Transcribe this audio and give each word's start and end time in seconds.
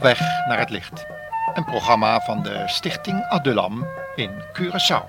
Weg 0.00 0.46
naar 0.46 0.58
het 0.58 0.70
licht. 0.70 1.06
Een 1.54 1.64
programma 1.64 2.20
van 2.20 2.42
de 2.42 2.62
Stichting 2.66 3.24
Adulam 3.24 3.86
in 4.14 4.42
Curaçao. 4.52 5.04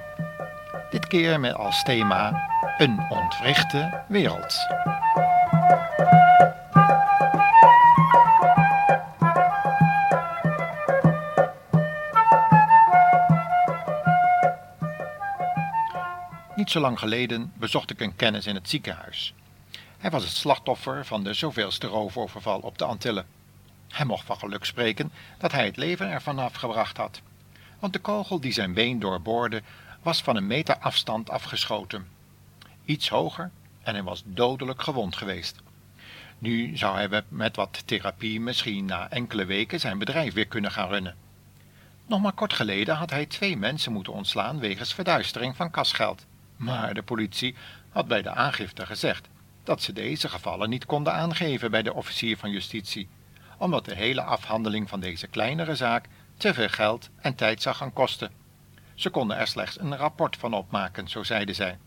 Dit 0.90 1.08
keer 1.08 1.40
met 1.40 1.54
als 1.54 1.84
thema 1.84 2.50
Een 2.77 3.05
ontwrichte 3.09 4.04
wereld. 4.08 4.58
Niet 16.56 16.70
zo 16.70 16.80
lang 16.80 17.00
geleden 17.00 17.52
bezocht 17.56 17.92
ik 17.92 18.00
een 18.00 18.16
kennis 18.16 18.45
in 18.45 18.56
het 18.56 18.70
ziekenhuis. 18.70 19.34
Hij 19.98 20.09
was 20.09 20.23
het 20.23 20.34
slachtoffer 20.34 21.06
van 21.06 21.23
de 21.23 21.34
zoveelste 21.34 21.88
roofoverval 21.88 22.59
op 22.59 22.78
de 22.78 22.86
Antillen. 22.86 23.39
Hij 23.90 24.06
mocht 24.06 24.26
van 24.26 24.38
geluk 24.38 24.66
spreken 24.66 25.12
dat 25.38 25.52
hij 25.52 25.66
het 25.66 25.78
leven 25.78 26.10
ervan 26.10 26.40
afgebracht 26.40 26.98
had. 26.98 27.22
Want 27.80 27.94
de 27.94 28.00
kogel 28.00 28.40
die 28.40 28.52
zijn 28.52 28.73
been 28.73 29.00
doorboorde 29.00 29.62
was 30.02 30.22
van 30.22 30.36
een 30.36 30.48
meter 30.48 30.78
afstand 30.78 31.30
afgeschoten. 31.30 32.08
Iets 32.86 33.09
hoger 33.09 33.52
en 33.81 33.94
hij 33.94 34.04
was 34.04 34.23
dodelijk 34.26 34.81
gewond 34.81 35.16
geweest. 35.16 35.62
Nu 36.40 36.78
zou 36.78 36.96
hij 36.96 37.23
met 37.28 37.56
wat 37.56 37.81
therapie 37.86 38.40
misschien 38.42 38.86
na 38.86 39.09
enkele 39.09 39.46
weken 39.46 39.80
zijn 39.80 39.98
bedrijf 39.98 40.34
weer 40.34 40.48
kunnen 40.48 40.72
gaan 40.72 40.90
runnen. 40.90 41.16
Nog 42.06 42.22
maar 42.22 42.34
kort 42.34 42.53
geleden 42.53 42.96
had 42.96 43.09
hij 43.09 43.26
twee 43.26 43.58
mensen 43.58 43.92
moeten 43.92 44.14
ontslaan 44.14 44.59
wegens 44.59 44.94
verduistering 44.94 45.56
van 45.56 45.72
kasgeld. 45.72 46.26
Maar 46.56 46.94
de 46.94 47.03
politie 47.03 47.56
had 47.90 48.08
bij 48.08 48.22
de 48.22 48.30
aangifte 48.30 48.86
gezegd 48.86 49.28
dat 49.64 49.81
ze 49.81 49.94
deze 49.94 50.30
gevallen 50.30 50.70
niet 50.70 50.86
konden 50.86 51.14
aangeven 51.14 51.72
bij 51.72 51.81
de 51.81 51.94
officier 51.94 52.38
van 52.38 52.52
justitie, 52.52 53.08
omdat 53.60 53.86
de 53.86 53.96
hele 53.96 54.22
afhandeling 54.22 54.90
van 54.90 55.00
deze 55.00 55.28
kleinere 55.28 55.76
zaak 55.76 56.06
te 56.38 56.54
veel 56.54 56.70
geld 56.70 57.10
en 57.16 57.36
tijd 57.36 57.62
zou 57.62 57.76
gaan 57.76 57.94
kosten. 57.94 58.32
Ze 58.96 59.10
konden 59.10 59.38
er 59.38 59.48
slechts 59.48 59.80
een 59.80 59.98
rapport 59.98 60.38
van 60.38 60.54
opmaken, 60.54 61.08
zo 61.08 61.24
zeiden 61.24 61.56
zij. 61.56 61.78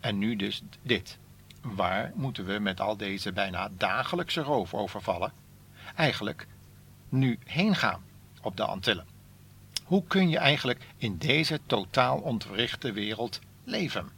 En 0.00 0.18
nu 0.18 0.36
dus 0.36 0.62
dit. 0.82 1.18
Waar 1.60 2.12
moeten 2.14 2.44
we 2.44 2.58
met 2.58 2.80
al 2.80 2.96
deze 2.96 3.32
bijna 3.32 3.70
dagelijkse 3.76 4.40
roofovervallen 4.40 5.32
eigenlijk 5.94 6.46
nu 7.08 7.38
heen 7.44 7.74
gaan 7.74 8.02
op 8.42 8.56
de 8.56 8.64
Antillen? 8.64 9.06
Hoe 9.84 10.04
kun 10.06 10.28
je 10.28 10.38
eigenlijk 10.38 10.86
in 10.96 11.18
deze 11.18 11.60
totaal 11.66 12.18
ontwrichte 12.18 12.92
wereld 12.92 13.40
leven? 13.64 14.08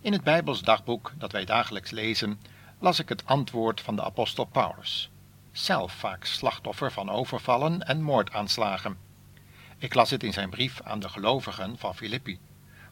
In 0.00 0.12
het 0.12 0.24
Bijbels 0.24 0.62
dagboek 0.62 1.12
dat 1.18 1.32
wij 1.32 1.44
dagelijks 1.44 1.90
lezen, 1.90 2.40
las 2.78 2.98
ik 2.98 3.08
het 3.08 3.26
antwoord 3.26 3.80
van 3.80 3.96
de 3.96 4.02
apostel 4.02 4.44
Paulus, 4.44 5.10
zelf 5.52 5.92
vaak 5.92 6.24
slachtoffer 6.24 6.92
van 6.92 7.10
overvallen 7.10 7.82
en 7.82 8.02
moordaanslagen. 8.02 8.98
Ik 9.78 9.94
las 9.94 10.10
het 10.10 10.22
in 10.22 10.32
zijn 10.32 10.50
brief 10.50 10.80
aan 10.82 11.00
de 11.00 11.08
gelovigen 11.08 11.78
van 11.78 11.94
Filippi, 11.94 12.38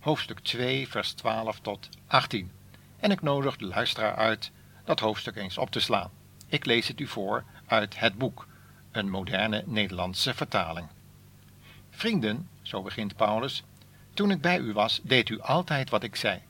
hoofdstuk 0.01 0.41
2, 0.41 0.89
vers 0.89 1.13
12 1.13 1.61
tot 1.61 1.89
18. 2.07 2.51
En 2.99 3.11
ik 3.11 3.23
nodig 3.23 3.57
de 3.57 3.67
luisteraar 3.67 4.17
uit 4.17 4.51
dat 4.85 5.01
hoofdstuk 5.01 5.37
eens 5.37 5.59
op 5.59 5.71
te 5.71 5.81
slaan. 5.81 6.11
Ik 6.47 6.65
lees 6.65 6.89
het 6.89 7.01
u 7.01 7.07
voor 7.07 7.45
uit 7.67 7.99
het 7.99 8.19
boek, 8.19 8.47
een 8.93 9.11
moderne 9.11 9.63
Nederlandse 9.67 10.35
vertaling. 10.35 10.89
Vrienden, 11.91 12.49
zo 12.63 12.83
begint 12.83 13.17
Paulus, 13.17 13.63
toen 14.15 14.31
ik 14.31 14.41
bij 14.41 14.59
u 14.59 14.73
was, 14.73 15.01
deed 15.03 15.29
u 15.29 15.41
altijd 15.41 15.91
wat 15.91 16.03
ik 16.03 16.17
zei. 16.17 16.43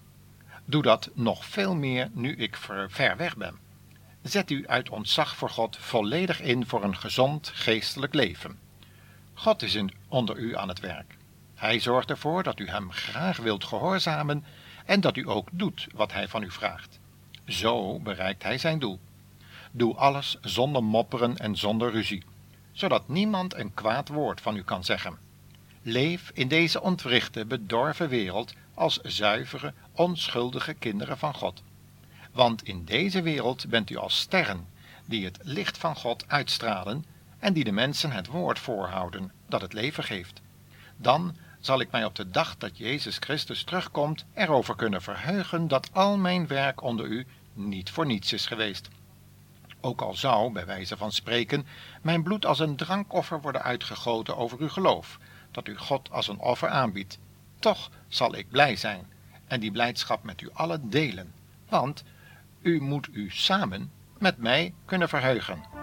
Doe 0.65 0.83
dat 0.83 1.11
nog 1.15 1.45
veel 1.45 1.75
meer 1.75 2.11
nu 2.13 2.37
ik 2.37 2.57
ver 2.57 3.17
weg 3.17 3.37
ben. 3.37 3.68
Zet 4.29 4.51
u 4.51 4.67
uit 4.67 4.89
ontzag 4.89 5.37
voor 5.37 5.51
God 5.51 5.77
volledig 5.77 6.41
in 6.41 6.67
voor 6.67 6.85
een 6.85 6.97
gezond 6.97 7.51
geestelijk 7.55 8.15
leven. 8.15 8.59
God 9.35 9.63
is 9.63 9.79
onder 10.09 10.37
u 10.37 10.57
aan 10.57 10.69
het 10.69 10.81
werk. 10.81 11.17
Hij 11.55 11.81
zorgt 11.81 12.11
ervoor 12.11 12.43
dat 12.43 12.59
u 12.59 12.69
hem 12.69 12.93
graag 12.93 13.37
wilt 13.37 13.65
gehoorzamen 13.65 14.45
en 14.85 15.01
dat 15.01 15.17
u 15.17 15.29
ook 15.29 15.49
doet 15.53 15.87
wat 15.95 16.13
hij 16.13 16.29
van 16.29 16.43
u 16.43 16.51
vraagt. 16.51 16.99
Zo 17.47 18.01
bereikt 18.01 18.43
hij 18.43 18.59
zijn 18.59 18.79
doel. 18.79 19.01
Doe 19.71 19.97
alles 19.97 20.37
zonder 20.41 20.85
mopperen 20.85 21.37
en 21.37 21.57
zonder 21.57 21.91
ruzie, 21.91 22.25
zodat 22.73 23.09
niemand 23.09 23.55
een 23.55 23.75
kwaad 23.75 24.09
woord 24.09 24.41
van 24.41 24.57
u 24.57 24.63
kan 24.63 24.85
zeggen. 24.85 25.19
Leef 25.83 26.31
in 26.35 26.49
deze 26.49 26.81
ontwrichte, 26.83 27.47
bedorven 27.47 28.09
wereld 28.09 28.55
als 28.75 29.01
zuivere, 29.03 29.73
onschuldige 29.93 30.75
kinderen 30.75 31.19
van 31.19 31.35
God. 31.35 31.63
Want 32.33 32.63
in 32.63 32.85
deze 32.85 33.23
wereld 33.23 33.69
bent 33.69 33.91
u 33.91 33.97
als 33.97 34.19
sterren 34.19 34.67
die 35.05 35.25
het 35.25 35.39
licht 35.43 35.79
van 35.79 35.97
God 35.97 36.25
uitstralen 36.29 37.05
en 37.39 37.53
die 37.53 37.65
de 37.65 37.73
mensen 37.73 38.11
het 38.11 38.27
woord 38.27 38.59
voorhouden 38.59 39.33
dat 39.47 39.61
het 39.61 39.73
leven 39.73 40.05
geeft. 40.05 40.41
Dan 40.97 41.37
zal 41.61 41.81
ik 41.81 41.91
mij 41.91 42.05
op 42.05 42.15
de 42.15 42.31
dag 42.31 42.57
dat 42.57 42.79
Jezus 42.79 43.17
Christus 43.17 43.65
terugkomt 43.65 44.25
erover 44.35 44.77
kunnen 44.77 45.03
verheugen 45.03 45.69
dat 45.69 45.89
al 45.93 46.17
mijn 46.17 46.47
werk 46.47 46.83
onder 46.83 47.07
u 47.07 47.27
niet 47.53 47.91
voor 47.91 48.07
niets 48.07 48.33
is 48.33 48.47
geweest. 48.47 48.89
Ook 49.81 50.01
al 50.01 50.15
zou, 50.15 50.53
bij 50.53 50.67
wijze 50.67 50.97
van 50.97 51.13
spreken, 51.13 51.67
mijn 52.03 52.23
bloed 52.23 52.47
als 52.47 52.59
een 52.59 52.77
drankoffer 52.77 53.41
worden 53.41 53.63
uitgegoten 53.63 54.37
over 54.37 54.59
uw 54.59 54.69
geloof, 54.69 55.19
dat 55.51 55.69
u 55.69 55.77
God 55.77 56.11
als 56.11 56.29
een 56.29 56.39
offer 56.39 56.69
aanbiedt, 56.69 57.19
toch 57.59 57.91
zal 58.09 58.35
ik 58.35 58.49
blij 58.49 58.77
zijn 58.77 59.07
en 59.47 59.61
die 59.61 59.73
blijdschap 59.73 60.23
met 60.23 60.41
u 60.41 60.51
allen 60.53 60.91
delen, 60.91 61.33
want 61.69 62.05
u 62.69 62.81
moet 62.81 63.09
u 63.13 63.31
samen 63.31 63.91
met 64.19 64.39
mij 64.39 64.75
kunnen 64.85 65.09
verheugen. 65.09 65.78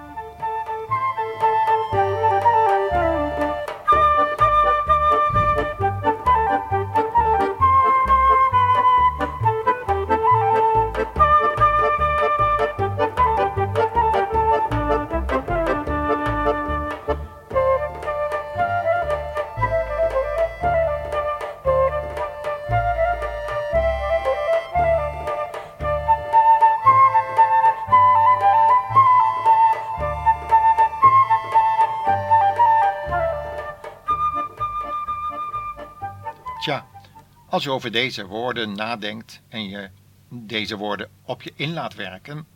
Als 37.55 37.63
je 37.63 37.71
over 37.71 37.91
deze 37.91 38.25
woorden 38.25 38.75
nadenkt 38.75 39.41
en 39.47 39.69
je 39.69 39.89
deze 40.29 40.77
woorden 40.77 41.09
op 41.23 41.41
je 41.41 41.53
in 41.55 41.73
laat 41.73 41.95
werken, 41.95 42.47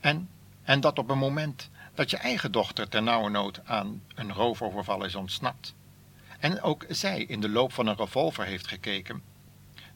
en, 0.00 0.28
en 0.62 0.80
dat 0.80 0.98
op 0.98 1.10
een 1.10 1.18
moment 1.18 1.70
dat 1.94 2.10
je 2.10 2.16
eigen 2.16 2.52
dochter 2.52 2.88
ter 2.88 3.02
nood 3.02 3.60
aan 3.64 4.02
een 4.14 4.32
roofoverval 4.32 5.04
is 5.04 5.14
ontsnapt, 5.14 5.74
en 6.38 6.62
ook 6.62 6.84
zij 6.88 7.22
in 7.22 7.40
de 7.40 7.48
loop 7.48 7.72
van 7.72 7.86
een 7.86 7.96
revolver 7.96 8.44
heeft 8.44 8.66
gekeken, 8.66 9.22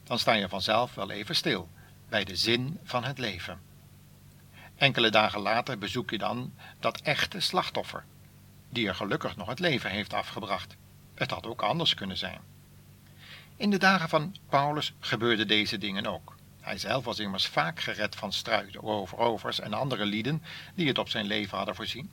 dan 0.05 0.19
sta 0.19 0.33
je 0.33 0.49
vanzelf 0.49 0.95
wel 0.95 1.11
even 1.11 1.37
stil 1.37 1.69
bij 2.09 2.25
de 2.25 2.37
zin 2.37 2.79
van 2.85 3.05
het 3.05 3.19
leven. 3.19 3.61
Enkele 4.77 5.11
dagen 5.11 5.41
later 5.41 5.79
bezoek 5.79 6.11
je 6.11 6.19
dan 6.19 6.53
dat 6.81 7.01
echte 7.01 7.41
slachtoffer, 7.41 8.05
die 8.69 8.89
er 8.89 8.95
gelukkig 8.95 9.37
nog 9.37 9.49
het 9.49 9.59
leven 9.59 9.91
heeft 9.91 10.13
afgebracht. 10.13 10.77
Het 11.15 11.31
had 11.31 11.47
ook 11.47 11.63
anders 11.63 11.95
kunnen 11.95 12.17
zijn. 12.17 12.50
In 13.61 13.71
de 13.71 13.79
dagen 13.79 14.09
van 14.09 14.37
Paulus 14.49 14.93
gebeurden 15.01 15.49
deze 15.49 15.79
dingen 15.79 16.07
ook. 16.07 16.35
Hij 16.61 16.79
zelf 16.79 17.05
was 17.05 17.19
immers 17.19 17.47
vaak 17.47 17.81
gered 17.81 18.17
van 18.17 18.33
struikrovers 18.33 19.61
en 19.61 19.73
andere 19.73 20.05
lieden 20.05 20.43
die 20.75 20.89
het 20.89 20.99
op 20.99 21.09
zijn 21.09 21.27
leven 21.27 21.57
hadden 21.57 21.75
voorzien. 21.75 22.11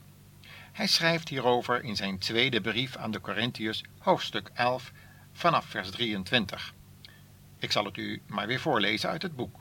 Hij 0.72 0.88
schrijft 0.88 1.30
hierover 1.30 1.84
in 1.84 1.96
zijn 1.96 2.18
tweede 2.18 2.62
brief 2.62 2.96
aan 2.96 3.12
de 3.12 3.22
Corinthiërs, 3.22 3.84
hoofdstuk 3.98 4.52
11, 4.54 4.92
vanaf 5.34 5.66
vers 5.66 5.90
23. 5.90 6.74
Ik 7.60 7.72
zal 7.72 7.86
het 7.86 7.98
u 7.98 8.22
maar 8.26 8.48
weer 8.48 8.60
voorlezen 8.60 9.10
uit 9.10 9.22
het 9.22 9.36
boek. 9.36 9.60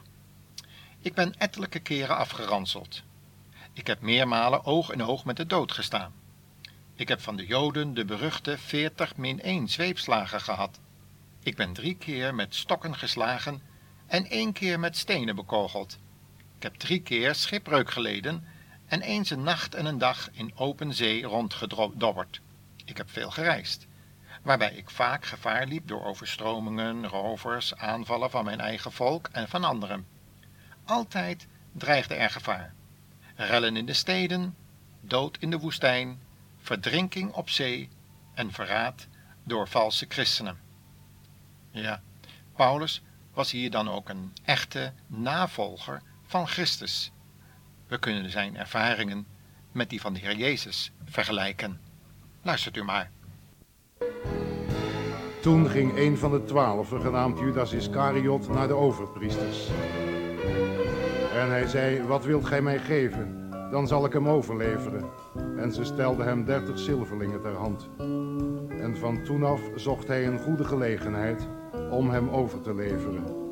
Ik 1.00 1.14
ben 1.14 1.34
ettelijke 1.38 1.80
keren 1.80 2.16
afgeranseld. 2.16 3.02
Ik 3.72 3.86
heb 3.86 4.00
meermalen 4.00 4.64
oog 4.64 4.92
in 4.92 5.02
oog 5.02 5.24
met 5.24 5.36
de 5.36 5.46
dood 5.46 5.72
gestaan. 5.72 6.12
Ik 6.94 7.08
heb 7.08 7.20
van 7.20 7.36
de 7.36 7.46
Joden 7.46 7.94
de 7.94 8.04
beruchte 8.04 8.58
40 8.58 9.16
min 9.16 9.40
1 9.40 9.68
zweepslagen 9.68 10.40
gehad. 10.40 10.78
Ik 11.46 11.56
ben 11.56 11.72
drie 11.72 11.96
keer 11.96 12.34
met 12.34 12.54
stokken 12.54 12.96
geslagen 12.96 13.62
en 14.06 14.26
één 14.26 14.52
keer 14.52 14.81
met 14.81 14.96
stenen 14.96 15.37
bekogeld. 15.37 15.98
Ik 16.56 16.62
heb 16.62 16.75
drie 16.75 17.00
keer 17.00 17.34
schipbreuk 17.34 17.90
geleden 17.90 18.44
en 18.87 19.00
eens 19.00 19.31
een 19.31 19.43
nacht 19.43 19.75
en 19.75 19.87
een 19.87 19.98
dag 19.98 20.28
in 20.32 20.52
open 20.56 20.94
zee 20.94 21.22
rondgedobberd. 21.22 22.40
Ik 22.84 22.96
heb 22.96 23.10
veel 23.10 23.31
gereisd, 23.31 23.87
waarbij 24.43 24.72
ik 24.72 24.90
vaak 24.90 25.25
gevaar 25.25 25.66
liep 25.66 25.88
door 25.88 26.04
overstromingen, 26.04 27.06
rovers, 27.06 27.76
aanvallen 27.76 28.31
van 28.31 28.44
mijn 28.44 28.60
eigen 28.60 28.93
volk 28.93 29.28
en 29.32 29.48
van 29.48 29.64
anderen. 29.64 30.06
Altijd 30.84 31.46
dreigde 31.72 32.14
er 32.14 32.31
gevaar. 32.31 32.75
Rellen 33.34 33.76
in 33.76 33.87
de 33.87 33.93
steden, 33.93 34.56
dood 35.00 35.37
in 35.40 35.50
de 35.50 35.58
woestijn, 35.58 36.20
verdrinking 36.58 37.32
op 37.32 37.50
zee 37.50 37.88
en 38.34 38.52
verraad 38.52 39.06
door 39.44 39.69
valse 39.69 40.06
christenen. 40.08 40.65
Ja, 41.82 42.00
Paulus 42.55 43.02
was 43.34 43.50
hier 43.50 43.70
dan 43.70 43.90
ook 43.90 44.08
een 44.08 44.32
echte 44.44 44.93
navolger 45.06 46.02
van 46.26 46.49
Christus. 46.49 47.12
We 47.87 47.99
kunnen 47.99 48.31
zijn 48.31 48.56
ervaringen 48.56 49.26
met 49.73 49.90
die 49.90 50.00
van 50.00 50.12
de 50.12 50.20
Heer 50.20 50.37
Jezus 50.37 50.93
vergelijken. 51.05 51.81
Luistert 52.43 52.76
u 52.76 52.82
maar. 52.82 53.11
Toen 55.43 55.69
ging 55.69 55.96
een 55.96 56.19
van 56.19 56.31
de 56.31 56.44
twaalf, 56.44 56.88
genaamd 56.88 57.38
Judas 57.38 57.73
Iscariot, 57.73 58.49
naar 58.49 58.69
de 58.69 58.75
overpriesters. 58.75 59.69
En 61.32 61.49
hij 61.49 61.67
zei, 61.67 62.02
wat 62.02 62.25
wilt 62.25 62.46
gij 62.46 62.62
mij 62.62 62.79
geven? 62.79 63.50
Dan 63.70 63.87
zal 63.87 64.05
ik 64.05 64.12
hem 64.12 64.29
overleveren. 64.29 65.11
En 65.58 65.72
ze 65.72 65.84
stelden 65.84 66.26
hem 66.26 66.44
dertig 66.44 66.79
zilverlingen 66.79 67.40
ter 67.40 67.55
hand. 67.55 67.88
En 68.81 68.96
van 68.96 69.25
toen 69.25 69.44
af 69.44 69.61
zocht 69.75 70.08
hij 70.08 70.26
een 70.26 70.38
goede 70.38 70.64
gelegenheid 70.64 71.49
om 71.90 72.10
hem 72.10 72.28
over 72.28 72.60
te 72.60 72.74
leveren. 72.74 73.45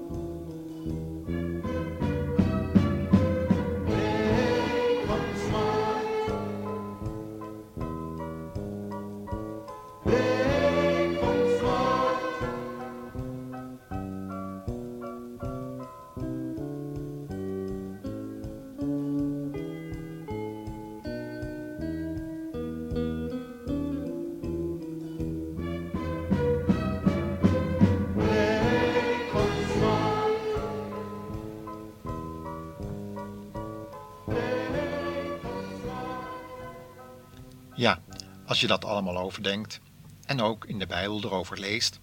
Ja, 37.84 38.00
als 38.46 38.60
je 38.60 38.66
dat 38.66 38.84
allemaal 38.84 39.16
overdenkt 39.16 39.80
en 40.26 40.40
ook 40.40 40.64
in 40.64 40.78
de 40.78 40.86
Bijbel 40.86 41.24
erover 41.24 41.58
leest, 41.58 42.00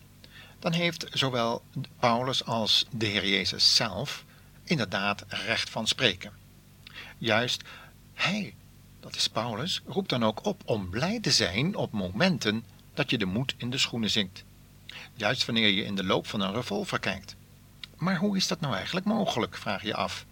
dan 0.60 0.72
heeft 0.72 1.08
zowel 1.14 1.64
Paulus 2.00 2.46
als 2.46 2.86
de 2.92 3.06
Heer 3.06 3.28
Jezus 3.28 3.76
zelf 3.76 4.26
inderdaad 4.64 5.26
recht 5.28 5.70
van 5.70 5.88
spreken. 5.88 6.32
Juist 7.18 7.64
hij, 8.14 8.56
dat 9.00 9.16
is 9.16 9.28
Paulus, 9.28 9.82
roept 9.86 10.10
dan 10.10 10.24
ook 10.24 10.46
op 10.46 10.62
om 10.66 10.90
blij 10.90 11.20
te 11.20 11.32
zijn 11.32 11.76
op 11.76 11.92
momenten 11.92 12.66
dat 12.94 13.10
je 13.10 13.18
de 13.18 13.26
moed 13.26 13.54
in 13.58 13.70
de 13.70 13.78
schoenen 13.78 14.10
zinkt. 14.10 14.44
Juist 15.14 15.46
wanneer 15.46 15.70
je 15.70 15.84
in 15.84 15.96
de 15.96 16.04
loop 16.04 16.28
van 16.28 16.42
een 16.42 16.54
revolver 16.54 17.00
kijkt. 17.00 17.36
Maar 17.98 18.18
hoe 18.18 18.38
is 18.38 18.48
dat 18.48 18.60
nou 18.60 18.76
eigenlijk 18.76 19.06
mogelijk, 19.06 19.58
vraag 19.58 19.84
je 19.84 19.96
af. 19.96 20.26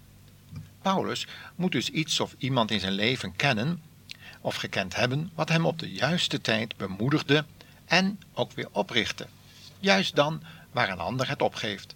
Paulus 0.81 1.27
moet 1.55 1.71
dus 1.71 1.89
iets 1.89 2.19
of 2.19 2.35
iemand 2.37 2.71
in 2.71 2.79
zijn 2.79 2.93
leven 2.93 3.35
kennen 3.35 3.88
of 4.41 4.55
gekend 4.55 4.95
hebben 4.95 5.31
wat 5.35 5.49
hem 5.49 5.65
op 5.65 5.79
de 5.79 5.91
juiste 5.91 6.41
tijd 6.41 6.77
bemoedigde 6.77 7.45
en 7.85 8.19
ook 8.33 8.51
weer 8.51 8.67
oprichtte, 8.71 9.27
juist 9.79 10.15
dan 10.15 10.43
waar 10.71 10.89
een 10.89 10.99
ander 10.99 11.29
het 11.29 11.41
opgeeft. 11.41 11.95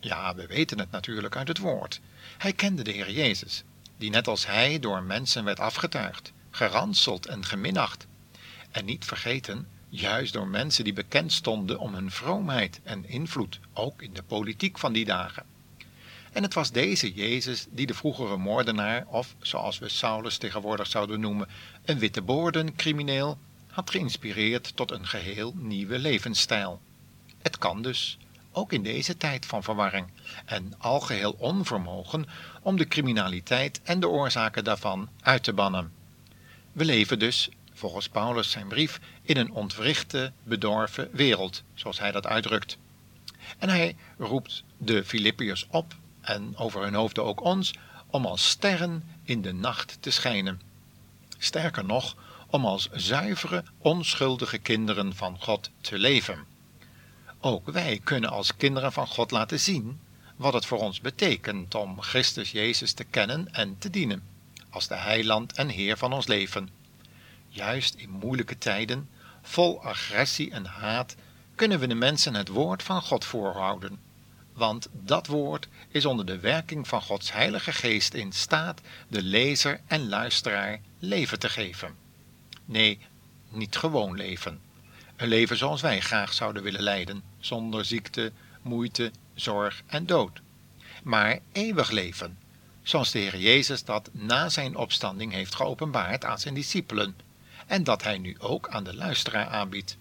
Ja, 0.00 0.34
we 0.34 0.46
weten 0.46 0.78
het 0.78 0.90
natuurlijk 0.90 1.36
uit 1.36 1.48
het 1.48 1.58
woord. 1.58 2.00
Hij 2.38 2.52
kende 2.52 2.82
de 2.82 2.90
Heer 2.90 3.10
Jezus, 3.10 3.64
die 3.96 4.10
net 4.10 4.28
als 4.28 4.46
hij 4.46 4.78
door 4.78 5.02
mensen 5.02 5.44
werd 5.44 5.60
afgetuigd, 5.60 6.32
geranseld 6.50 7.26
en 7.26 7.44
geminacht. 7.44 8.06
En 8.70 8.84
niet 8.84 9.04
vergeten, 9.04 9.68
juist 9.88 10.32
door 10.32 10.46
mensen 10.48 10.84
die 10.84 10.92
bekend 10.92 11.32
stonden 11.32 11.78
om 11.78 11.94
hun 11.94 12.10
vroomheid 12.10 12.80
en 12.82 13.08
invloed, 13.08 13.60
ook 13.72 14.02
in 14.02 14.12
de 14.12 14.22
politiek 14.22 14.78
van 14.78 14.92
die 14.92 15.04
dagen. 15.04 15.53
En 16.34 16.42
het 16.42 16.54
was 16.54 16.70
deze 16.70 17.12
Jezus 17.12 17.66
die 17.70 17.86
de 17.86 17.94
vroegere 17.94 18.36
moordenaar, 18.36 19.06
of 19.06 19.34
zoals 19.38 19.78
we 19.78 19.88
Saulus 19.88 20.38
tegenwoordig 20.38 20.86
zouden 20.86 21.20
noemen, 21.20 21.48
een 21.84 21.98
witte 21.98 22.72
crimineel, 22.76 23.38
had 23.70 23.90
geïnspireerd 23.90 24.76
tot 24.76 24.90
een 24.90 25.06
geheel 25.06 25.52
nieuwe 25.56 25.98
levensstijl. 25.98 26.80
Het 27.42 27.58
kan 27.58 27.82
dus, 27.82 28.18
ook 28.52 28.72
in 28.72 28.82
deze 28.82 29.16
tijd 29.16 29.46
van 29.46 29.62
verwarring 29.62 30.06
en 30.44 30.74
algeheel 30.78 31.36
onvermogen 31.38 32.26
om 32.62 32.76
de 32.76 32.88
criminaliteit 32.88 33.80
en 33.82 34.00
de 34.00 34.08
oorzaken 34.08 34.64
daarvan 34.64 35.08
uit 35.20 35.42
te 35.42 35.52
bannen. 35.52 35.92
We 36.72 36.84
leven 36.84 37.18
dus, 37.18 37.48
volgens 37.72 38.08
Paulus 38.08 38.50
zijn 38.50 38.68
brief, 38.68 39.00
in 39.22 39.36
een 39.36 39.52
ontwrichte, 39.52 40.32
bedorven 40.42 41.08
wereld, 41.12 41.62
zoals 41.74 41.98
hij 41.98 42.12
dat 42.12 42.26
uitdrukt. 42.26 42.78
En 43.58 43.68
hij 43.68 43.96
roept 44.18 44.64
de 44.78 45.04
Filippiërs 45.04 45.66
op 45.70 45.94
en 46.24 46.56
over 46.56 46.82
hun 46.82 46.94
hoofden 46.94 47.24
ook 47.24 47.40
ons, 47.40 47.74
om 48.06 48.26
als 48.26 48.48
sterren 48.48 49.04
in 49.22 49.42
de 49.42 49.52
nacht 49.52 49.96
te 50.00 50.10
schijnen. 50.10 50.60
Sterker 51.38 51.84
nog, 51.84 52.16
om 52.46 52.64
als 52.64 52.88
zuivere, 52.92 53.64
onschuldige 53.78 54.58
kinderen 54.58 55.14
van 55.14 55.40
God 55.40 55.70
te 55.80 55.98
leven. 55.98 56.44
Ook 57.40 57.70
wij 57.70 58.00
kunnen 58.04 58.30
als 58.30 58.56
kinderen 58.56 58.92
van 58.92 59.06
God 59.06 59.30
laten 59.30 59.60
zien 59.60 60.00
wat 60.36 60.52
het 60.52 60.66
voor 60.66 60.78
ons 60.78 61.00
betekent 61.00 61.74
om 61.74 62.00
Christus 62.00 62.50
Jezus 62.50 62.92
te 62.92 63.04
kennen 63.04 63.54
en 63.54 63.78
te 63.78 63.90
dienen, 63.90 64.22
als 64.70 64.88
de 64.88 64.96
heiland 64.96 65.52
en 65.52 65.68
Heer 65.68 65.96
van 65.96 66.12
ons 66.12 66.26
leven. 66.26 66.68
Juist 67.48 67.94
in 67.94 68.10
moeilijke 68.10 68.58
tijden, 68.58 69.08
vol 69.42 69.82
agressie 69.82 70.50
en 70.50 70.66
haat, 70.66 71.14
kunnen 71.54 71.78
we 71.78 71.86
de 71.86 71.94
mensen 71.94 72.34
het 72.34 72.48
woord 72.48 72.82
van 72.82 73.02
God 73.02 73.24
voorhouden 73.24 73.98
want 74.54 74.88
dat 74.92 75.26
woord 75.26 75.68
is 75.88 76.04
onder 76.04 76.26
de 76.26 76.38
werking 76.38 76.88
van 76.88 77.02
Gods 77.02 77.32
Heilige 77.32 77.72
Geest 77.72 78.14
in 78.14 78.32
staat 78.32 78.80
de 79.08 79.22
lezer 79.22 79.80
en 79.86 80.08
luisteraar 80.08 80.80
leven 80.98 81.38
te 81.38 81.48
geven. 81.48 81.94
Nee, 82.64 82.98
niet 83.48 83.76
gewoon 83.76 84.16
leven. 84.16 84.60
Een 85.16 85.28
leven 85.28 85.56
zoals 85.56 85.80
wij 85.80 86.00
graag 86.00 86.32
zouden 86.32 86.62
willen 86.62 86.82
leiden, 86.82 87.22
zonder 87.38 87.84
ziekte, 87.84 88.32
moeite, 88.62 89.10
zorg 89.34 89.82
en 89.86 90.06
dood. 90.06 90.40
Maar 91.02 91.38
eeuwig 91.52 91.90
leven, 91.90 92.38
zoals 92.82 93.10
de 93.10 93.18
Heer 93.18 93.38
Jezus 93.38 93.84
dat 93.84 94.10
na 94.12 94.48
zijn 94.48 94.76
opstanding 94.76 95.32
heeft 95.32 95.54
geopenbaard 95.54 96.24
aan 96.24 96.38
zijn 96.38 96.54
discipelen, 96.54 97.16
en 97.66 97.84
dat 97.84 98.02
hij 98.02 98.18
nu 98.18 98.36
ook 98.38 98.68
aan 98.68 98.84
de 98.84 98.94
luisteraar 98.94 99.46
aanbiedt. 99.46 99.96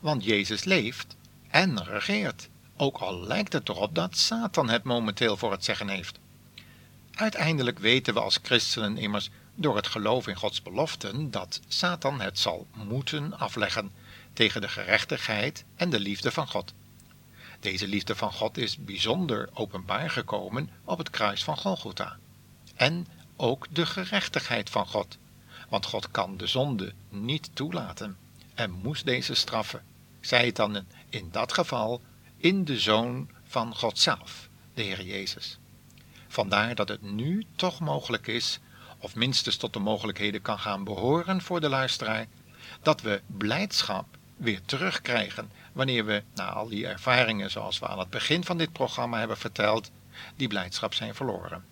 Want 0.00 0.24
Jezus 0.24 0.64
leeft 0.64 1.16
en 1.48 1.84
regeert 1.84 2.48
ook 2.76 2.98
al 2.98 3.20
lijkt 3.20 3.52
het 3.52 3.68
erop 3.68 3.94
dat 3.94 4.16
Satan 4.16 4.68
het 4.68 4.82
momenteel 4.82 5.36
voor 5.36 5.50
het 5.50 5.64
zeggen 5.64 5.88
heeft. 5.88 6.18
Uiteindelijk 7.14 7.78
weten 7.78 8.14
we 8.14 8.20
als 8.20 8.38
christenen 8.42 8.98
immers 8.98 9.30
door 9.54 9.76
het 9.76 9.86
geloof 9.86 10.26
in 10.26 10.36
Gods 10.36 10.62
beloften 10.62 11.30
dat 11.30 11.60
Satan 11.68 12.20
het 12.20 12.38
zal 12.38 12.66
moeten 12.72 13.38
afleggen 13.38 13.92
tegen 14.32 14.60
de 14.60 14.68
gerechtigheid 14.68 15.64
en 15.76 15.90
de 15.90 16.00
liefde 16.00 16.30
van 16.30 16.48
God. 16.48 16.72
Deze 17.60 17.88
liefde 17.88 18.16
van 18.16 18.32
God 18.32 18.58
is 18.58 18.76
bijzonder 18.76 19.48
openbaar 19.54 20.10
gekomen 20.10 20.70
op 20.84 20.98
het 20.98 21.10
kruis 21.10 21.44
van 21.44 21.56
Golgotha. 21.56 22.18
En 22.74 23.06
ook 23.36 23.66
de 23.70 23.86
gerechtigheid 23.86 24.70
van 24.70 24.86
God, 24.86 25.18
want 25.68 25.86
God 25.86 26.10
kan 26.10 26.36
de 26.36 26.46
zonde 26.46 26.92
niet 27.08 27.50
toelaten 27.52 28.16
en 28.54 28.70
moest 28.70 29.04
deze 29.04 29.34
straffen. 29.34 29.82
Zij 30.20 30.46
het 30.46 30.56
dan 30.56 30.84
in 31.08 31.28
dat 31.30 31.52
geval 31.52 32.00
in 32.42 32.64
de 32.64 32.78
Zoon 32.78 33.30
van 33.44 33.74
God 33.74 33.98
zelf, 33.98 34.48
de 34.74 34.82
Heer 34.82 35.02
Jezus. 35.02 35.58
Vandaar 36.28 36.74
dat 36.74 36.88
het 36.88 37.02
nu 37.02 37.46
toch 37.56 37.80
mogelijk 37.80 38.26
is, 38.26 38.60
of 38.98 39.14
minstens 39.14 39.56
tot 39.56 39.72
de 39.72 39.78
mogelijkheden 39.78 40.42
kan 40.42 40.58
gaan 40.58 40.84
behoren 40.84 41.42
voor 41.42 41.60
de 41.60 41.68
luisteraar, 41.68 42.26
dat 42.82 43.00
we 43.00 43.20
blijdschap 43.26 44.06
weer 44.36 44.60
terugkrijgen 44.64 45.50
wanneer 45.72 46.04
we, 46.04 46.22
na 46.34 46.50
al 46.50 46.68
die 46.68 46.86
ervaringen 46.86 47.50
zoals 47.50 47.78
we 47.78 47.86
aan 47.86 47.98
het 47.98 48.10
begin 48.10 48.44
van 48.44 48.58
dit 48.58 48.72
programma 48.72 49.18
hebben 49.18 49.38
verteld, 49.38 49.90
die 50.36 50.48
blijdschap 50.48 50.94
zijn 50.94 51.14
verloren. 51.14 51.64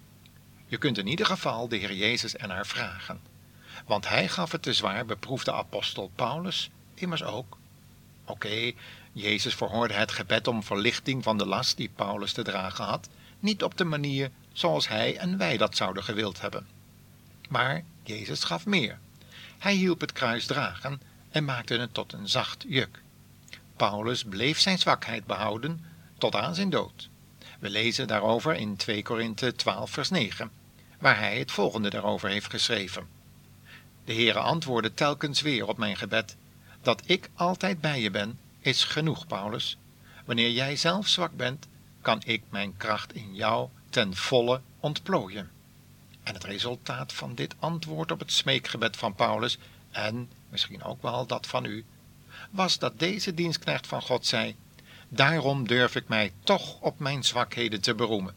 Je 0.67 0.79
kunt 0.79 0.99
in 0.99 1.07
ieder 1.07 1.27
geval 1.27 1.69
de 1.69 1.77
Heer 1.77 1.95
Jezus 1.95 2.37
ernaar 2.37 2.67
vragen, 2.67 3.21
want 3.87 4.09
hij 4.09 4.29
gaf 4.29 4.53
het 4.53 4.65
de 4.65 4.73
zwaar 4.73 5.07
beproefde 5.07 5.53
apostel 5.53 6.11
Paulus 6.15 6.71
immers 6.95 7.23
ook. 7.23 7.59
Oké, 8.31 8.73
Jezus 9.13 9.55
verhoorde 9.55 9.95
het 9.95 10.13
gebed 10.13 10.49
om 10.49 10.63
verlichting 10.63 11.23
van 11.23 11.39
de 11.39 11.47
last 11.47 11.77
die 11.77 11.91
Paulus 11.95 12.33
te 12.33 12.43
dragen 12.43 12.85
had, 12.85 13.09
niet 13.41 13.63
op 13.63 13.77
de 13.77 13.85
manier 13.85 14.31
zoals 14.53 14.89
hij 14.89 15.17
en 15.17 15.39
wij 15.39 15.57
dat 15.57 15.77
zouden 15.77 16.05
gewild 16.05 16.41
hebben. 16.41 16.67
Maar 17.49 17.85
Jezus 18.03 18.45
gaf 18.45 18.67
meer. 18.67 18.99
Hij 19.59 19.75
hielp 19.75 20.01
het 20.01 20.13
kruis 20.13 20.47
dragen 20.47 21.01
en 21.31 21.45
maakte 21.45 21.75
het 21.75 21.95
tot 21.95 22.13
een 22.13 22.29
zacht 22.29 22.65
juk. 22.69 23.03
Paulus 23.77 24.25
bleef 24.25 24.61
zijn 24.61 24.79
zwakheid 24.79 25.27
behouden 25.27 25.85
tot 26.19 26.35
aan 26.35 26.55
zijn 26.55 26.71
dood. 26.71 27.09
We 27.59 27.71
lezen 27.71 28.07
daarover 28.07 28.55
in 28.55 28.77
2 28.77 29.03
Korinthe 29.03 29.55
12 29.55 29.91
vers 29.91 30.11
9, 30.11 30.51
waar 30.99 31.19
hij 31.19 31.39
het 31.39 31.53
volgende 31.53 31.91
daarover 31.91 32.29
heeft 32.29 32.51
geschreven. 32.51 33.09
De 34.05 34.13
Heere 34.13 34.39
antwoordde 34.39 34.95
telkens 34.95 35.41
weer 35.41 35.67
op 35.67 35.79
mijn 35.79 35.97
gebed. 35.97 36.37
Dat 36.83 37.03
ik 37.05 37.31
altijd 37.35 37.81
bij 37.81 38.01
je 38.01 38.11
ben, 38.11 38.39
is 38.61 38.85
genoeg, 38.85 39.27
Paulus. 39.27 39.77
Wanneer 40.25 40.51
jij 40.51 40.77
zelf 40.77 41.09
zwak 41.09 41.37
bent, 41.37 41.69
kan 42.01 42.23
ik 42.25 42.43
mijn 42.49 42.77
kracht 42.77 43.15
in 43.15 43.35
jou 43.35 43.69
ten 43.91 44.17
volle 44.17 44.61
ontplooien. 44.81 45.51
En 46.23 46.35
het 46.35 46.45
resultaat 46.45 47.13
van 47.13 47.35
dit 47.35 47.55
antwoord 47.59 48.11
op 48.11 48.19
het 48.19 48.33
smeekgebed 48.33 48.97
van 48.97 49.15
Paulus, 49.15 49.59
en 49.91 50.31
misschien 50.49 50.83
ook 50.83 51.03
wel 51.03 51.27
dat 51.27 51.47
van 51.47 51.65
u, 51.65 51.85
was 52.51 52.79
dat 52.79 52.99
deze 52.99 53.35
dienstknecht 53.35 53.87
van 53.87 54.03
God 54.03 54.27
zei: 54.27 54.57
Daarom 55.09 55.67
durf 55.67 55.97
ik 55.97 56.09
mij 56.09 56.33
toch 56.45 56.81
op 56.81 56.99
mijn 56.99 57.25
zwakheden 57.25 57.81
te 57.81 57.95
beroemen, 57.95 58.35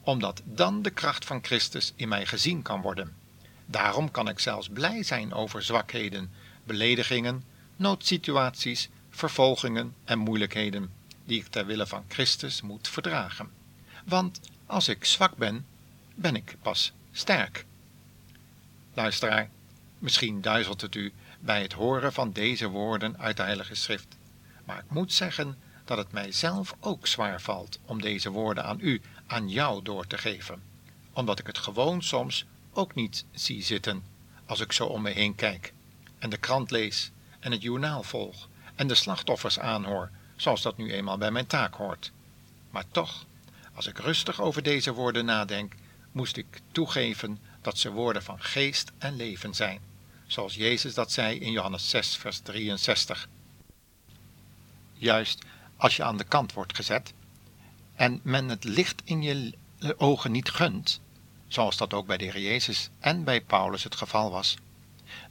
omdat 0.00 0.42
dan 0.44 0.82
de 0.82 0.90
kracht 0.90 1.24
van 1.24 1.44
Christus 1.44 1.92
in 1.96 2.08
mij 2.08 2.26
gezien 2.26 2.62
kan 2.62 2.80
worden. 2.80 3.16
Daarom 3.66 4.10
kan 4.10 4.28
ik 4.28 4.38
zelfs 4.38 4.68
blij 4.68 5.02
zijn 5.02 5.32
over 5.32 5.62
zwakheden, 5.62 6.32
beledigingen, 6.64 7.44
noodsituaties, 7.76 8.88
vervolgingen 9.10 9.94
en 10.04 10.18
moeilijkheden, 10.18 10.92
die 11.24 11.40
ik 11.40 11.46
ter 11.46 11.66
wille 11.66 11.86
van 11.86 12.04
Christus 12.08 12.62
moet 12.62 12.88
verdragen. 12.88 13.50
Want 14.04 14.40
als 14.66 14.88
ik 14.88 15.04
zwak 15.04 15.36
ben, 15.36 15.66
ben 16.14 16.36
ik 16.36 16.56
pas 16.62 16.92
sterk. 17.12 17.64
Luisteraar, 18.94 19.50
misschien 19.98 20.40
duizelt 20.40 20.80
het 20.80 20.94
u 20.94 21.12
bij 21.40 21.62
het 21.62 21.72
horen 21.72 22.12
van 22.12 22.32
deze 22.32 22.68
woorden 22.68 23.18
uit 23.18 23.36
de 23.36 23.42
Heilige 23.42 23.74
Schrift. 23.74 24.16
Maar 24.64 24.78
ik 24.78 24.90
moet 24.90 25.12
zeggen 25.12 25.58
dat 25.84 25.98
het 25.98 26.12
mij 26.12 26.32
zelf 26.32 26.76
ook 26.80 27.06
zwaar 27.06 27.40
valt 27.40 27.78
om 27.84 28.00
deze 28.00 28.30
woorden 28.30 28.64
aan 28.64 28.78
u, 28.80 29.00
aan 29.26 29.48
jou 29.48 29.82
door 29.82 30.06
te 30.06 30.18
geven, 30.18 30.62
omdat 31.12 31.38
ik 31.38 31.46
het 31.46 31.58
gewoon 31.58 32.02
soms 32.02 32.44
ook 32.72 32.94
niet 32.94 33.24
zie 33.32 33.62
zitten 33.62 34.02
als 34.46 34.60
ik 34.60 34.72
zo 34.72 34.86
om 34.86 35.02
me 35.02 35.10
heen 35.10 35.34
kijk 35.34 35.72
en 36.18 36.30
de 36.30 36.36
krant 36.36 36.70
lees 36.70 37.10
en 37.44 37.52
het 37.52 37.62
journaal 37.62 38.02
volg 38.02 38.48
en 38.74 38.86
de 38.86 38.94
slachtoffers 38.94 39.58
aanhoor, 39.58 40.10
zoals 40.36 40.62
dat 40.62 40.76
nu 40.76 40.92
eenmaal 40.92 41.18
bij 41.18 41.30
mijn 41.30 41.46
taak 41.46 41.74
hoort. 41.74 42.12
Maar 42.70 42.84
toch, 42.90 43.24
als 43.74 43.86
ik 43.86 43.98
rustig 43.98 44.40
over 44.40 44.62
deze 44.62 44.92
woorden 44.92 45.24
nadenk, 45.24 45.74
moest 46.12 46.36
ik 46.36 46.60
toegeven 46.72 47.38
dat 47.60 47.78
ze 47.78 47.90
woorden 47.90 48.22
van 48.22 48.42
geest 48.42 48.92
en 48.98 49.16
leven 49.16 49.54
zijn, 49.54 49.80
zoals 50.26 50.54
Jezus 50.54 50.94
dat 50.94 51.12
zei 51.12 51.38
in 51.38 51.52
Johannes 51.52 51.90
6, 51.90 52.16
vers 52.16 52.38
63. 52.38 53.28
Juist 54.92 55.42
als 55.76 55.96
je 55.96 56.04
aan 56.04 56.16
de 56.16 56.24
kant 56.24 56.52
wordt 56.52 56.76
gezet 56.76 57.12
en 57.94 58.20
men 58.22 58.48
het 58.48 58.64
licht 58.64 59.02
in 59.04 59.22
je 59.22 59.52
ogen 59.96 60.30
niet 60.30 60.50
gunt, 60.50 61.00
zoals 61.48 61.76
dat 61.76 61.94
ook 61.94 62.06
bij 62.06 62.16
de 62.16 62.24
Heer 62.24 62.40
Jezus 62.40 62.90
en 62.98 63.24
bij 63.24 63.40
Paulus 63.40 63.84
het 63.84 63.94
geval 63.94 64.30
was, 64.30 64.56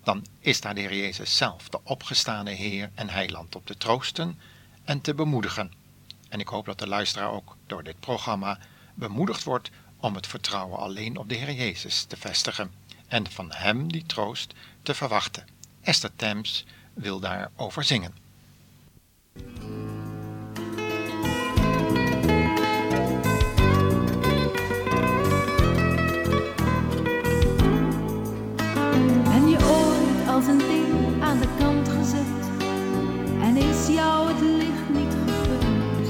dan 0.03 0.25
is 0.39 0.61
daar 0.61 0.75
de 0.75 0.81
Heer 0.81 0.95
Jezus 0.95 1.37
zelf, 1.37 1.69
de 1.69 1.79
opgestane 1.83 2.51
Heer 2.51 2.89
en 2.95 3.09
Heiland, 3.09 3.55
op 3.55 3.65
te 3.65 3.77
troosten 3.77 4.39
en 4.83 5.01
te 5.01 5.13
bemoedigen. 5.13 5.71
En 6.29 6.39
ik 6.39 6.47
hoop 6.47 6.65
dat 6.65 6.79
de 6.79 6.87
luisteraar 6.87 7.31
ook 7.31 7.57
door 7.67 7.83
dit 7.83 7.99
programma 7.99 8.59
bemoedigd 8.93 9.43
wordt 9.43 9.69
om 9.99 10.15
het 10.15 10.27
vertrouwen 10.27 10.79
alleen 10.79 11.17
op 11.17 11.29
de 11.29 11.35
Heer 11.35 11.53
Jezus 11.53 12.03
te 12.03 12.17
vestigen 12.17 12.71
en 13.07 13.31
van 13.31 13.51
Hem 13.51 13.91
die 13.91 14.05
troost 14.05 14.53
te 14.81 14.93
verwachten. 14.93 15.47
Esther 15.81 16.15
Thames 16.15 16.65
wil 16.93 17.19
daarover 17.19 17.83
zingen. 17.83 18.13
Als 30.43 30.51
een 30.51 30.67
ding 30.67 31.23
aan 31.23 31.39
de 31.39 31.47
kant 31.59 31.89
gezet 31.89 32.43
en 33.41 33.57
is 33.57 33.87
jou 33.87 34.27
het 34.27 34.41
licht 34.41 34.89
niet 34.89 35.15
gegund? 35.25 36.07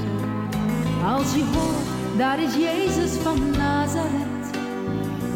Als 1.04 1.34
je 1.34 1.44
hoort, 1.44 2.18
daar 2.18 2.42
is 2.42 2.54
Jezus 2.54 3.12
van 3.12 3.50
Nazareth, 3.50 4.56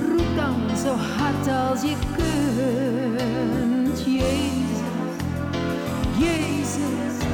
roep 0.08 0.36
dan 0.36 0.76
zo 0.76 0.94
hard 0.94 1.48
als 1.70 1.82
je 1.82 1.96
kunt. 2.16 4.04
Jezus, 4.04 4.80
Jezus, 6.18 7.26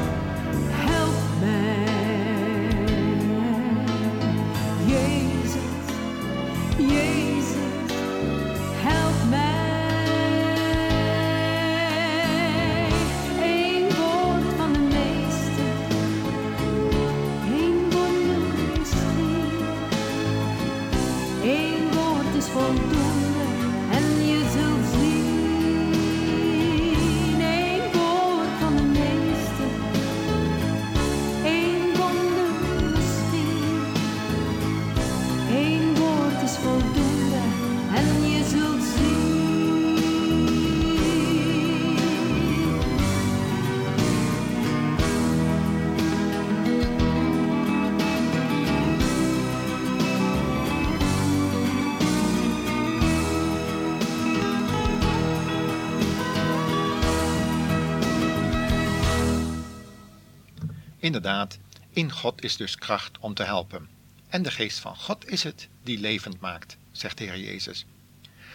Inderdaad, 61.04 61.58
in 61.90 62.12
God 62.12 62.42
is 62.42 62.56
dus 62.56 62.76
kracht 62.76 63.18
om 63.18 63.34
te 63.34 63.42
helpen. 63.42 63.88
En 64.28 64.42
de 64.42 64.50
geest 64.50 64.78
van 64.78 64.96
God 64.96 65.28
is 65.28 65.42
het 65.42 65.68
die 65.82 65.98
levend 65.98 66.40
maakt, 66.40 66.76
zegt 66.92 67.18
de 67.18 67.24
Heer 67.24 67.38
Jezus. 67.38 67.86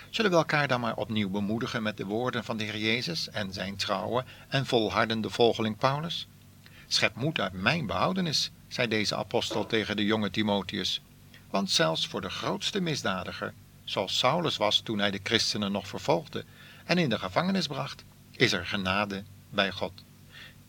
Zullen 0.10 0.32
we 0.32 0.38
elkaar 0.38 0.68
dan 0.68 0.80
maar 0.80 0.96
opnieuw 0.96 1.30
bemoedigen 1.30 1.84
met 1.84 1.98
de 1.98 2.06
woorden 2.06 2.44
van 2.44 2.58
de 2.58 2.64
Heer 2.64 2.78
Jezus 2.78 3.30
en 3.30 3.54
zijn 3.54 3.76
trouwe 3.76 4.24
en 4.48 4.66
volhardende 4.66 5.30
volgeling 5.30 5.78
Paulus? 5.78 6.28
Schep 6.88 7.16
moed 7.16 7.40
uit 7.40 7.54
mijn 7.54 7.86
behoudenis, 7.86 8.52
zei 8.68 8.88
deze 8.88 9.16
apostel 9.16 9.66
tegen 9.66 9.96
de 9.96 10.06
jonge 10.06 10.30
Timotheus. 10.30 11.02
Want 11.50 11.72
zelfs 11.72 12.08
voor 12.08 12.22
de 12.22 12.30
grootste 12.30 12.82
misdadiger, 12.82 13.54
zoals 13.84 14.18
Saulus 14.18 14.58
was 14.58 14.80
toen 14.80 15.00
hij 15.00 15.12
de 15.12 15.20
christenen 15.24 15.72
nog 15.72 15.88
vervolgde 15.88 16.46
en 16.86 16.98
in 16.98 17.10
de 17.10 17.20
gevangenis 17.20 17.68
bracht, 17.68 18.04
is 18.32 18.52
er 18.52 18.66
genade 18.66 19.24
bij 19.50 19.72
God. 19.72 20.04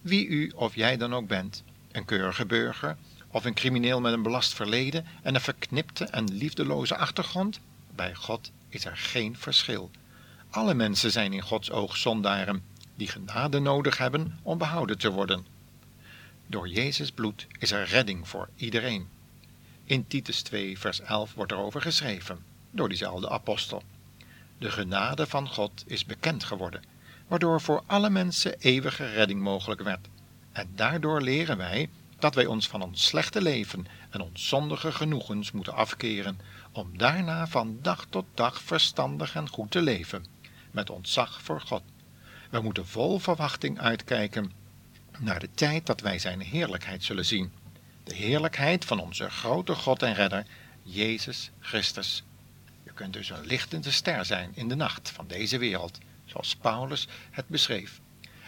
Wie 0.01 0.27
u 0.27 0.53
of 0.55 0.75
jij 0.75 0.97
dan 0.97 1.15
ook 1.15 1.27
bent, 1.27 1.63
een 1.93 2.05
keurige 2.05 2.47
burger 2.47 2.97
of 3.29 3.45
een 3.45 3.55
crimineel 3.55 4.01
met 4.01 4.13
een 4.13 4.23
belast 4.23 4.55
verleden 4.55 5.07
en 5.23 5.35
een 5.35 5.41
verknipte 5.41 6.05
en 6.05 6.33
liefdeloze 6.33 6.97
achtergrond, 6.97 7.61
bij 7.95 8.15
God 8.15 8.51
is 8.69 8.85
er 8.85 8.97
geen 8.97 9.37
verschil. 9.37 9.91
Alle 10.51 10.75
mensen 10.75 11.11
zijn 11.11 11.33
in 11.33 11.43
Gods 11.43 11.71
oog 11.71 11.97
zondaren 11.97 12.63
die 12.95 13.09
genade 13.09 13.59
nodig 13.59 13.99
hebben 13.99 14.39
om 14.43 14.59
behouden 14.59 14.99
te 14.99 15.11
worden. 15.11 15.47
Door 16.47 16.69
Jezus 16.69 17.11
bloed 17.11 17.47
is 17.59 17.71
er 17.71 17.85
redding 17.85 18.29
voor 18.29 18.49
iedereen. 18.57 19.09
In 19.85 20.07
Titus 20.07 20.43
2, 20.43 20.79
vers 20.79 21.01
11 21.01 21.35
wordt 21.35 21.53
erover 21.53 21.81
geschreven, 21.81 22.39
door 22.71 22.89
diezelfde 22.89 23.31
apostel. 23.31 23.83
De 24.59 24.71
genade 24.71 25.27
van 25.27 25.49
God 25.49 25.85
is 25.87 26.05
bekend 26.05 26.45
geworden, 26.45 26.83
waardoor 27.27 27.61
voor 27.61 27.83
alle 27.87 28.11
mensen 28.11 28.59
eeuwige 28.59 29.07
redding 29.13 29.41
mogelijk 29.41 29.83
werd. 29.83 30.09
En 30.53 30.69
daardoor 30.75 31.21
leren 31.21 31.57
wij 31.57 31.89
dat 32.19 32.35
wij 32.35 32.47
ons 32.47 32.69
van 32.69 32.83
ons 32.83 33.05
slechte 33.05 33.43
leven 33.43 33.87
en 34.11 34.21
ons 34.21 34.49
zondige 34.49 34.93
genoegens 34.93 35.53
moeten 35.53 35.75
afkeren, 35.75 36.41
om 36.73 36.99
daarna 36.99 37.47
van 37.47 37.79
dag 37.83 38.07
tot 38.11 38.25
dag 38.35 38.61
verstandig 38.61 39.35
en 39.35 39.49
goed 39.49 39.71
te 39.71 39.83
leven, 39.83 40.27
met 40.71 40.91
ontzag 40.91 41.43
voor 41.43 41.61
God. 41.61 41.83
We 42.51 42.61
moeten 42.61 42.87
vol 42.87 43.19
verwachting 43.19 43.79
uitkijken 43.79 44.53
naar 45.19 45.41
de 45.41 45.49
tijd 45.55 45.87
dat 45.87 46.01
wij 46.01 46.19
Zijn 46.19 46.41
heerlijkheid 46.41 47.05
zullen 47.05 47.27
zien. 47.27 47.53
De 48.05 48.15
heerlijkheid 48.15 48.85
van 48.85 49.01
onze 49.01 49.31
grote 49.31 49.75
God 49.75 50.03
en 50.03 50.15
Redder, 50.15 50.47
Jezus 50.83 51.51
Christus. 51.61 52.25
Je 52.83 52.93
kunt 52.93 53.13
dus 53.13 53.31
een 53.31 53.47
lichtende 53.47 53.91
ster 53.91 54.25
zijn 54.25 54.51
in 54.55 54.69
de 54.69 54.75
nacht 54.75 55.11
van 55.11 55.27
deze 55.27 55.59
wereld, 55.59 55.99
zoals 56.25 56.57
Paulus 56.57 57.09
het 57.31 57.49
beschreef. 57.49 58.01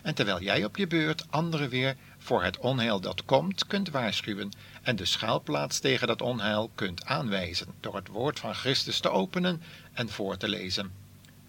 En 0.02 0.14
terwijl 0.14 0.40
jij 0.40 0.64
op 0.64 0.76
je 0.76 0.86
beurt 0.86 1.24
anderen 1.30 1.68
weer 1.68 1.96
voor 2.18 2.42
het 2.42 2.58
onheil 2.58 3.00
dat 3.00 3.24
komt 3.24 3.66
kunt 3.66 3.90
waarschuwen 3.90 4.50
en 4.82 4.96
de 4.96 5.04
schuilplaats 5.04 5.78
tegen 5.78 6.06
dat 6.06 6.22
onheil 6.22 6.70
kunt 6.74 7.04
aanwijzen 7.04 7.74
door 7.80 7.94
het 7.94 8.08
woord 8.08 8.38
van 8.38 8.54
Christus 8.54 9.00
te 9.00 9.10
openen 9.10 9.62
en 9.92 10.08
voor 10.08 10.36
te 10.36 10.48
lezen. 10.48 10.92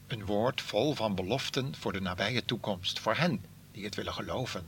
Een 0.08 0.26
woord 0.26 0.62
vol 0.62 0.94
van 0.94 1.16
beloften 1.16 1.76
voor 1.76 1.94
de 1.94 2.02
nabije 2.02 2.46
toekomst, 2.46 3.00
voor 3.00 3.16
hen 3.16 3.46
die 3.72 3.84
het 3.84 3.96
willen 3.96 4.14
geloven. 4.14 4.68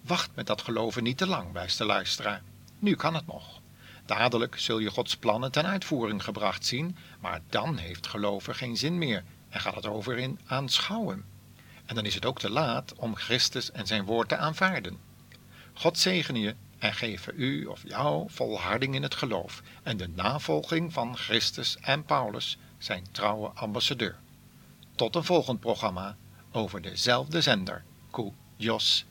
Wacht 0.00 0.30
met 0.34 0.46
dat 0.46 0.62
geloven 0.62 1.02
niet 1.02 1.18
te 1.18 1.26
lang, 1.26 1.52
beste 1.52 1.84
luisteraar. 1.84 2.42
Nu 2.78 2.94
kan 2.94 3.14
het 3.14 3.26
nog. 3.26 3.60
Dadelijk 4.06 4.58
zul 4.58 4.78
je 4.78 4.90
Gods 4.90 5.16
plannen 5.16 5.52
ten 5.52 5.66
uitvoering 5.66 6.24
gebracht 6.24 6.66
zien, 6.66 6.96
maar 7.20 7.40
dan 7.48 7.76
heeft 7.76 8.06
geloven 8.06 8.54
geen 8.54 8.76
zin 8.76 8.98
meer 8.98 9.24
en 9.48 9.60
gaat 9.60 9.74
het 9.74 9.86
over 9.86 10.18
in 10.18 10.38
aanschouwen. 10.46 11.33
En 11.86 11.94
dan 11.94 12.04
is 12.04 12.14
het 12.14 12.24
ook 12.24 12.38
te 12.38 12.50
laat 12.50 12.94
om 12.94 13.16
Christus 13.16 13.70
en 13.70 13.86
zijn 13.86 14.04
woord 14.04 14.28
te 14.28 14.36
aanvaarden. 14.36 14.98
God 15.72 15.98
zegene 15.98 16.38
je 16.38 16.54
en 16.78 16.94
geven 16.94 17.32
u 17.36 17.66
of 17.66 17.82
jou 17.84 18.30
volharding 18.30 18.94
in 18.94 19.02
het 19.02 19.14
geloof 19.14 19.62
en 19.82 19.96
de 19.96 20.08
navolging 20.08 20.92
van 20.92 21.16
Christus 21.16 21.76
en 21.80 22.04
Paulus, 22.04 22.58
zijn 22.78 23.06
trouwe 23.10 23.48
ambassadeur. 23.48 24.16
Tot 24.94 25.14
een 25.14 25.24
volgend 25.24 25.60
programma 25.60 26.16
over 26.52 26.82
dezelfde 26.82 27.40
zender, 27.40 27.84
Koe 28.10 28.32
Jos. 28.56 29.04